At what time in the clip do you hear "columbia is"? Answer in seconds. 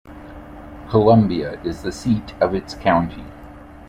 0.89-1.83